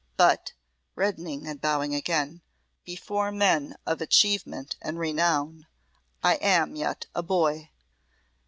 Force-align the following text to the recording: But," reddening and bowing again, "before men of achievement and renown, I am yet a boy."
But," 0.17 0.53
reddening 0.95 1.45
and 1.45 1.61
bowing 1.61 1.93
again, 1.93 2.41
"before 2.83 3.31
men 3.31 3.75
of 3.85 4.01
achievement 4.01 4.75
and 4.81 4.97
renown, 4.97 5.67
I 6.23 6.37
am 6.37 6.75
yet 6.75 7.05
a 7.13 7.21
boy." 7.21 7.69